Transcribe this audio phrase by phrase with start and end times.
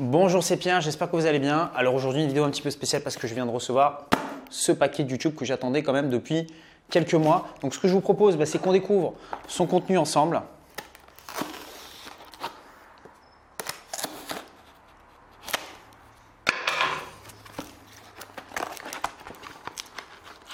[0.00, 1.72] Bonjour c'est Pierre, j'espère que vous allez bien.
[1.74, 4.04] Alors aujourd'hui une vidéo un petit peu spéciale parce que je viens de recevoir
[4.48, 6.46] ce paquet de YouTube que j'attendais quand même depuis
[6.88, 7.48] quelques mois.
[7.62, 9.14] Donc ce que je vous propose, bah, c'est qu'on découvre
[9.48, 10.40] son contenu ensemble.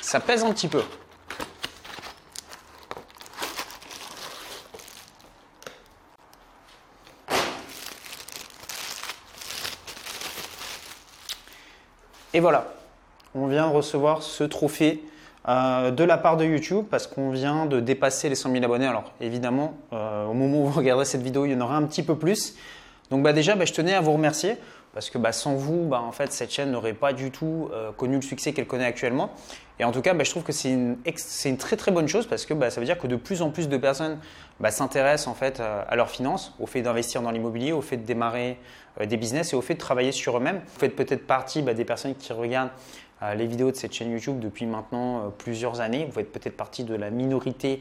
[0.00, 0.82] Ça pèse un petit peu.
[12.36, 12.66] Et voilà,
[13.36, 15.04] on vient de recevoir ce trophée
[15.48, 18.88] euh, de la part de YouTube parce qu'on vient de dépasser les 100 000 abonnés.
[18.88, 21.84] Alors évidemment, euh, au moment où vous regarderez cette vidéo, il y en aura un
[21.84, 22.56] petit peu plus.
[23.12, 24.56] Donc bah, déjà, bah, je tenais à vous remercier
[24.94, 27.90] parce que bah, sans vous, bah, en fait, cette chaîne n'aurait pas du tout euh,
[27.92, 29.30] connu le succès qu'elle connaît actuellement.
[29.80, 32.46] Et en tout cas, bah, je trouve que c'est une, très très bonne chose parce
[32.46, 34.18] que ça veut dire que de plus en plus de personnes
[34.70, 38.06] s'intéressent en fait euh, à leurs finances, au fait d'investir dans l'immobilier, au fait de
[38.06, 38.58] démarrer
[39.00, 40.60] euh, des business et au fait de travailler sur eux-mêmes.
[40.64, 42.70] Vous faites peut-être partie des personnes qui regardent
[43.34, 46.04] les vidéos de cette chaîne YouTube depuis maintenant plusieurs années.
[46.04, 47.80] Vous faites peut-être partie de la minorité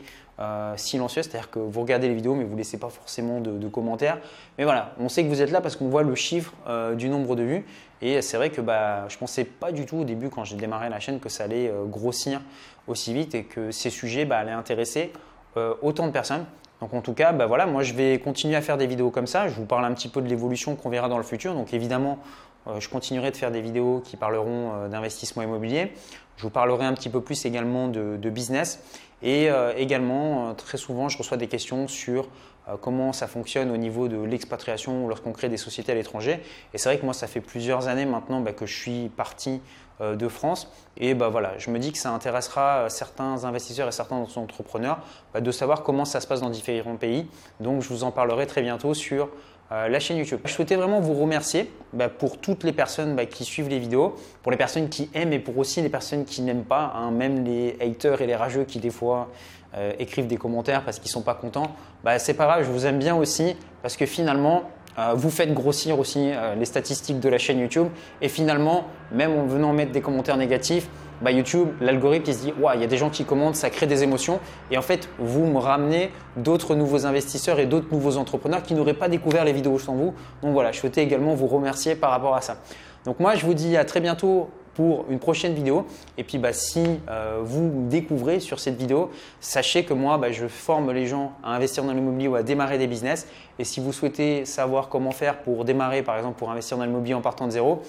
[0.77, 4.19] silencieuse, c'est-à-dire que vous regardez les vidéos mais vous ne laissez pas forcément de, commentaires.
[4.58, 6.53] Mais voilà, on sait que vous êtes là parce qu'on voit le chiffre
[6.95, 7.66] du nombre de vues.
[8.03, 10.58] Et c'est vrai que bah, je ne pensais pas du tout au début quand j'ai
[10.58, 12.41] démarré la chaîne que ça allait euh, grossir
[12.85, 15.13] aussi vite et que ces sujets bah, allaient intéresser
[15.55, 16.45] euh, autant de personnes.
[16.83, 19.25] Donc en tout cas, bah, voilà, moi je vais continuer à faire des vidéos comme
[19.25, 19.47] ça.
[19.47, 21.53] Je vous parle un petit peu de l'évolution qu'on verra dans le futur.
[21.53, 22.19] Donc évidemment,
[22.67, 25.93] euh, je continuerai de faire des vidéos qui parleront d'investissement immobilier.
[26.37, 28.81] Je vous parlerai un petit peu plus également de, business.
[29.21, 32.27] Et également, très souvent, je reçois des questions sur
[32.69, 36.41] euh, comment ça fonctionne au niveau de l'expatriation lorsqu'on crée des sociétés à l'étranger.
[36.73, 39.61] Et c'est vrai que moi, ça fait plusieurs années maintenant bah, que je suis parti
[40.01, 40.71] euh, de France.
[40.97, 44.99] Et bah, voilà, je me dis que ça intéressera certains investisseurs et certains entrepreneurs
[45.33, 47.27] bah, de savoir comment ça se passe dans différents pays.
[47.59, 49.29] Donc, je vous en parlerai très bientôt sur
[49.72, 50.39] euh, la chaîne YouTube.
[50.45, 51.72] Je souhaitais vraiment vous remercier
[52.19, 55.58] pour toutes les personnes qui suivent les vidéos, pour les personnes qui aiment et pour
[55.58, 58.89] aussi les personnes qui n'aiment pas, hein, même les haters et les rageux qui des
[58.89, 59.29] fois
[59.75, 61.72] euh, écrivent des commentaires parce qu'ils sont pas contents,
[62.03, 64.63] bah, c'est pas grave, je vous aime bien aussi parce que finalement,
[65.00, 67.88] euh, vous faites grossir aussi les statistiques de la chaîne YouTube
[68.22, 70.88] et finalement, même en venant mettre des commentaires négatifs,
[71.22, 73.88] bah, YouTube, l'algorithme, il se dit, il y a des gens qui commentent, ça crée
[73.88, 74.40] des émotions.
[74.72, 78.94] Et en fait, vous me ramenez d'autres nouveaux investisseurs et d'autres nouveaux entrepreneurs qui n'auraient
[78.94, 80.13] pas découvert les vidéos sans vous.
[80.41, 82.57] Donc voilà, je souhaitais également vous remercier par rapport à ça.
[83.06, 85.85] Donc moi, je vous dis à très bientôt pour une prochaine vidéo.
[86.18, 90.47] Et puis, bah, si euh, vous découvrez sur cette vidéo, sachez que moi, bah, je
[90.47, 93.28] forme les gens à investir dans l'immobilier ou à démarrer des business.
[93.59, 97.13] Et si vous souhaitez savoir comment faire pour démarrer, par exemple, pour investir dans l'immobilier
[97.13, 97.81] en partant de zéro,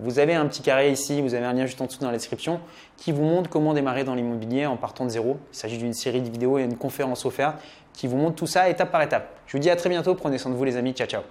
[0.00, 2.16] vous avez un petit carré ici, vous avez un lien juste en dessous dans la
[2.16, 2.60] description
[2.96, 5.38] qui vous montre comment démarrer dans l'immobilier en partant de zéro.
[5.52, 7.58] Il s'agit d'une série de vidéos et une conférence offerte
[7.92, 9.28] qui vous montre tout ça étape par étape.
[9.46, 11.22] Je vous dis à très bientôt, prenez soin de vous les amis, ciao ciao.